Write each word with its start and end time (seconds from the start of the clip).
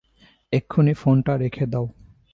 এক্ষুণি 0.53 0.93
ফোনটা 0.93 1.33
রেখে 1.37 1.65
দাও। 1.65 1.85